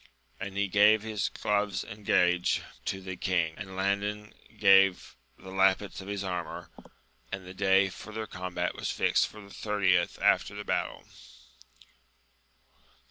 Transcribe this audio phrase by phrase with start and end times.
[0.39, 6.01] And he gave his gloves in gage to the king, and Landin gave the lappets
[6.01, 6.71] of his armour;
[7.31, 7.43] and AMADIB.
[7.43, 7.45] OF OAtJL.
[7.45, 11.03] 15 the day for their combit WM fijoed for the thirtieth after the battle.